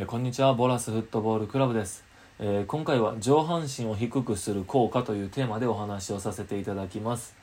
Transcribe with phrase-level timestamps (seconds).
[0.00, 0.54] えこんにちは。
[0.54, 2.04] ボラスフットボールクラブです、
[2.38, 7.34] えー今回は上半身を低くする効果というテーマでお話をさせていただきます。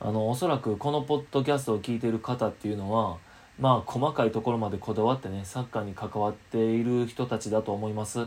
[0.00, 3.18] あのおそらくこのポッドキャストを聞いている方っていうのは
[3.60, 8.26] まあ細かいところまでこだわってねサッカーに関わっている人たちだと思います。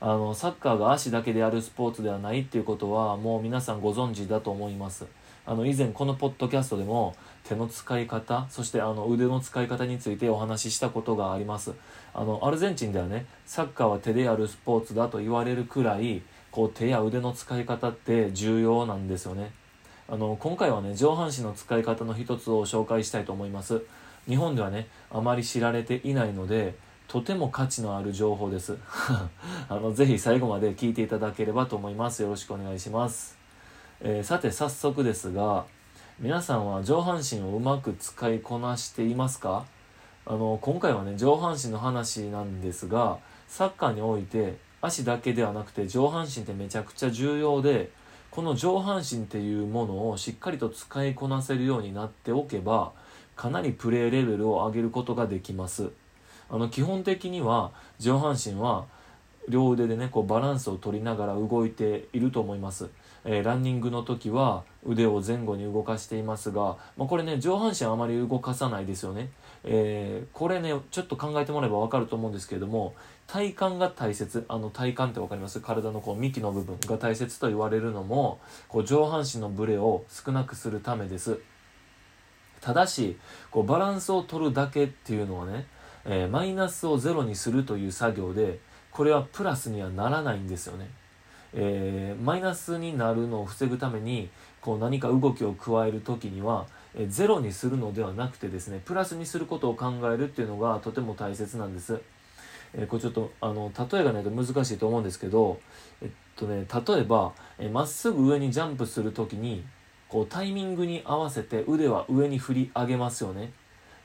[0.00, 5.04] あのサッカーが足だけでやるスポーツではないっていうことはもう皆さんご存知だと思います。
[5.46, 11.72] あの以前このポッドキャストでも手の使い方そしてあの腕の使い方についてお話ししたことがあります。
[12.14, 19.52] あのアルゼンチンではねサッカーは手でやるスポーツだと言われるくらいこう手や腕の使い方って重要なんですよね。
[20.08, 23.82] あの今回はね上半身の使い方の一つを紹介したいと思います。
[24.28, 26.74] 日本ではねあまり知られていないので
[27.08, 28.76] とても価値のある情報です。
[29.68, 32.22] あのぜひ最後まで聞いていただければと思います。
[32.22, 33.39] よろしくお願いします、
[34.02, 35.66] えーさて早速ですが
[36.20, 39.66] 皆さんは上半身をうまく使いこなしていますか？
[40.24, 47.90] あの今回はね上半身の話なんですがサッカーにおいて足だけではなくて上半身ってめちゃくちゃ重要で
[48.30, 52.92] この上半身っていうものをしっかりと使いこなせるようになっておけば
[53.36, 55.90] かなりプレーレベルを上げることができます。
[56.48, 58.86] あの基本的には上半身は
[59.48, 62.88] 両腕でねこうバランスを取りながら動いていると思います、
[63.24, 69.30] えーランニングの時は腕を前後に動かしていますが、まあ、これね上半身あまり動かさないですよね、
[69.64, 72.94] えーこれねちょっと考えてもらえば分かると思うんですけれども
[73.26, 74.44] 体幹が大切。
[74.48, 75.60] あの体幹って分かります？
[75.60, 81.38] 体のこう幹の部分が大切と言われるのもこう上半身のブレを少なくするためです。
[82.60, 83.16] ただし
[83.50, 85.66] こうバランスを取るだけっていうのはね、
[86.04, 88.58] えーマイナスをゼロにするという作業で
[88.90, 90.90] これはプラスにはならないんですよね、
[91.54, 94.28] えーマイナスになるのを防ぐために
[94.60, 102.00] こう何か動きを加える時には、えーゼロにするのではなくてですねプラスにすることを考えるっていうのがとても大切なんです、
[102.74, 105.60] えーこれちょっとあの例えがないと難しいと思うんですけど
[106.02, 109.64] えっとね例えばえーまっすぐ上にジャンプする時に
[110.08, 113.52] こうタイミングに合わせて腕は上に振り上げますよね。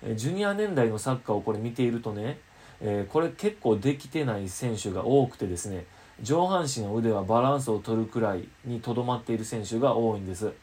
[0.03, 2.37] えジュニア年代のサッカーをこれ見ているとね、
[2.79, 5.85] えーこれ結構できてない選手が多くてですね
[6.21, 10.53] 上半身の腕はバランスを取るくらいにとどまっている選手が多いんです。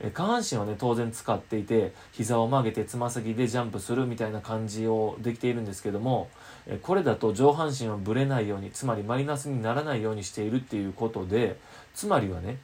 [0.00, 6.28] え下半身はね当然使っていて膝を曲げてつま先でジャンプするみたいな感じをできているんですけども
[6.66, 11.58] えこれだと上半身はぶれないようにつまりマイナスにならないようにしているっていうことで
[11.94, 12.58] つまりはね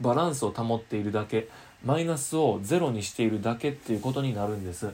[0.00, 1.48] バランスを保っているだけ
[1.84, 4.92] マイナスをゼロにしているだけっていうことになるんです。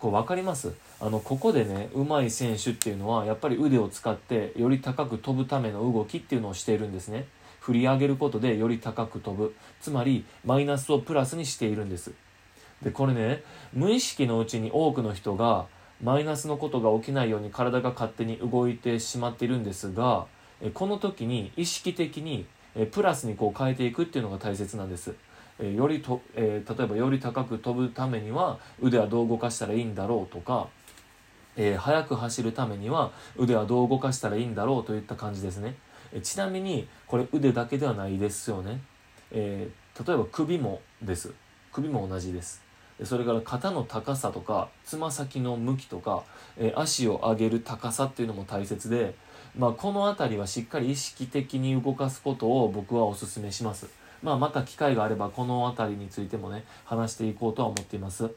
[0.00, 0.72] こう分かります？
[1.00, 7.26] あのここでね上手い選手っていうのはやっぱり腕を使ってより高く飛ぶための動きっていうのをしているんですね。
[7.60, 9.54] 振り上げることでより高く飛ぶ。
[9.80, 12.12] つまりマイナスをプラスにしているんです。
[12.82, 13.44] でこれね
[13.74, 15.66] 無意識のうちに多くの人が
[16.02, 20.24] マイナスのことが起きないように体が勝手に動いてしまっているんですが
[20.72, 22.46] この時に意識的に
[22.92, 25.14] プラスにこう変えていくっていうのが大切なんです。
[25.60, 30.68] えよりと、えー例えばより高く飛ぶためには腕はどう動かしたらいいんだろうとか、
[31.56, 35.76] えー速く走るためには腕はどう動かしたらいいんだろうといった感じですね、
[36.12, 38.80] えちなみにこれ腕だけではないですよね、
[39.30, 41.32] えー例えば首もです。
[41.72, 42.62] 首も同じです。
[43.04, 46.22] それから肩の高さとかつま先の向きとか、
[46.56, 49.14] え足を上げる高さっていうのも大切で、
[49.58, 53.88] まあ、この辺りはしっかり意識的に動かすことを僕はお勧めします。
[54.22, 58.30] まあ、また機会があればこの辺りについてもね話していこうとは思っています、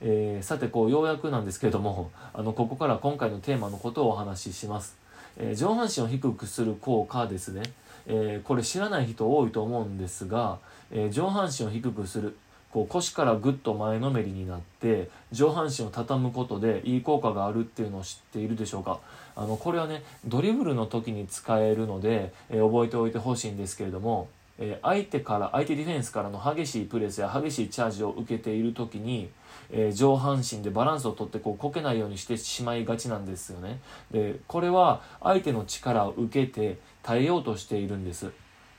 [0.00, 4.96] えーさてこうようやくなんですけれども あのここから今回のテーマのことをお話しします、
[5.36, 7.62] えー上半身を低くする効果ですね、
[8.06, 10.58] えーこれ知らない人多いと思うんですが、
[10.90, 12.36] え上半身を低くする
[12.74, 18.98] こう腰からぐっと前のめりになって上半身を畳むことでいい効果があるっていうのを知っているでしょうか。
[19.36, 24.28] あのこれはねドリブルの時に使えるので、え覚えておいてほしいんですけれども
[24.58, 29.30] えー相手から相手ディフェンスからの激しいプレスや激しいチャージを受けている時に、
[29.70, 33.80] えー上半身でバランスをとってこうこけないようにしてしまいがちなんですよね。
[34.10, 38.30] でこれは相手の力を受けて耐えようとしているんです。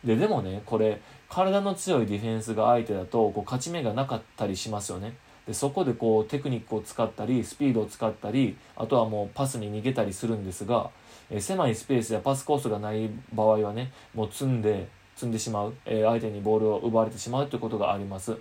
[0.04, 5.18] ででもねこれ体の強いディフェンスが相手だとこう勝ち目がなかったりしますよね。
[5.48, 10.90] でそこでこうテクニックを使ったりスピードを使ったりあとはもうパスに逃げたりするんですが、
[11.30, 18.38] えー狭いスペースやパスコースがない場合はねもう積んで積んでしまう、えー相手にボールを奪われてしまうということがあります。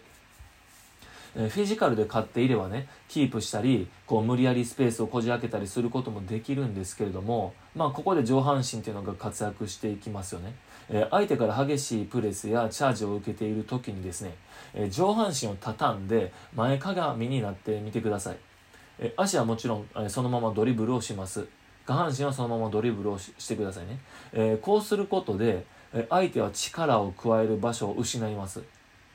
[1.37, 10.55] えフィジカルで勝っていればねキープしたりこう無理やりスペースをこじ開けたりすることもできるんですけれども、まあ、ここで上半身っていうのが活躍していきますよね、
[10.89, 14.37] え相手から激しいプレスやチャージを受けている時にですね、
[14.75, 18.37] え上半身を畳んで前かがみになってみてください、
[19.01, 21.47] え足はもちろん、えそのままドリブルをします。
[21.87, 23.99] 下半身はそのままドリブルをしてくださいね、
[24.33, 25.67] えー、こうすることで
[26.09, 28.63] 相手は力を加える場所を失います。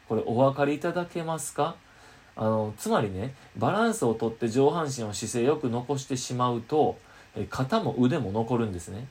[0.07, 1.75] これお分かりいただけますか？
[2.35, 6.97] あのつまりねバランスをとって上半身を姿勢よく残してしまうと
[7.49, 9.07] 肩も腕も残るんですね。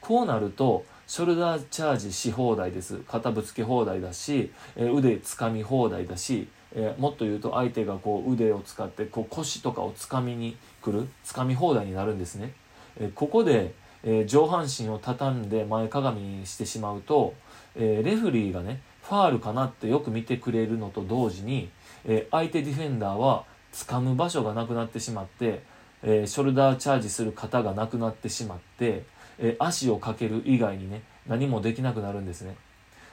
[0.00, 2.98] こうなるとショルダーチャージし放題です。
[3.08, 12.54] 肩ぶつけ放題だし腕つかみ放題だしえもっと言うと相手がこう腕を使ってこう腰とかをつかみに来るつかみ放題になるんですね、
[12.98, 17.34] えここで、え上半身を畳んで前かがみにしてしまうと、
[17.76, 21.70] えレフリーがねファールかなってよく見てくれるのと同時に
[22.04, 25.62] え相手ディフェンダーは掴む場所がなくなってしまって、
[26.02, 29.04] えショルダーチャージする方がなくなってしまって、
[29.38, 32.56] え足をかける以外にね何もできなくなるんですね。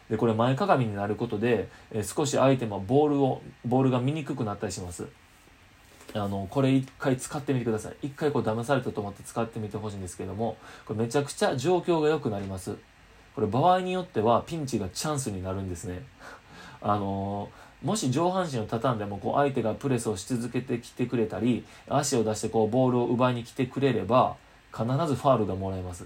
[0.10, 5.08] でこれ前かがみになることで、え少し相手もボールをボールが見にくくなったりします。
[6.14, 8.08] あのこれ一回使ってみてください。
[8.08, 12.76] 一回こう騙されたと思って使ってみてほしいんですけどもこれめちゃくちゃ状況が良くなります。
[13.36, 16.04] これ場合によってはピンチがチャンスになるんですね。
[16.82, 24.36] あのーもし上半身を畳んでもこう相手がプレスをし続けてきてくれたり足を出してこうボールを奪いに来てくれれば
[24.74, 26.06] 必ずファールがもらえます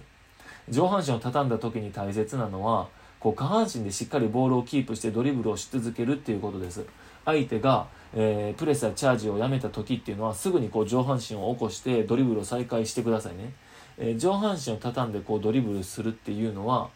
[0.70, 2.90] 上半身を畳んだ時に大切なのは
[3.20, 6.86] こう下半身でしっかりボールをキープしてドリブルをし続けるっていうことです
[7.26, 13.54] 相手が、えー、プレスやチャージをやめた時っていうのはすぐにこう上半身を起こしてドリブルを再開してくださいね、
[13.98, 16.89] えー、上半身を畳んでこうドリブルするっていうのは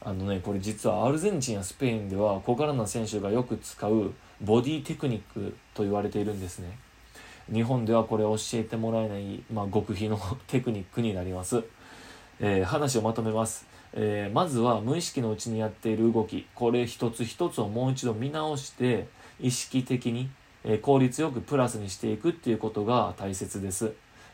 [0.00, 6.78] あのねこれ実はアルゼンチンやスペインでは小柄な選手がよく使うボディテクニックと言われているんですね。
[7.52, 11.64] 日本ではこれ教えてもらえない、まあ、極秘のテクニックになります、
[12.40, 16.46] えー、話をまとめます、えー、まずは無意識のうちにやっている動き。
[16.54, 19.08] これ一つ一つをもう一度見直して
[19.40, 20.28] 意識的に、
[20.64, 23.92] え、効率よくプラスにしていくっていうことが大切です。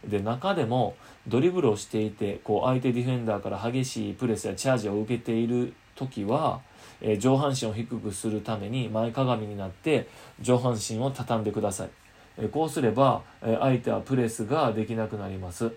[0.08, 6.60] で中でもドリブルをしていてこう相手ディフェンダーから激しいプレスやチャージを受けている時は、
[7.00, 10.08] えー、上半身を低くするために前かがみになって
[10.40, 11.90] 上半身を畳んでください、
[12.38, 15.72] えー、こうすれば、えー、相手はプレスができなくなります。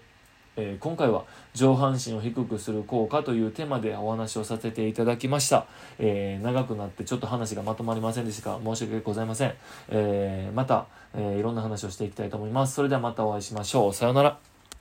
[0.57, 1.24] えー、今回は
[1.54, 5.68] 上半身を低くする効果というテーマでお話をさせていただきました、
[6.00, 9.54] えー、長くなってちょっと話がまとまりませんでしたが申し訳ございません、
[9.89, 12.75] えー、また、えいろんな話をしていきたいと思います。
[12.75, 13.94] それではまたお会いしましょう。
[13.94, 14.56] さようなら。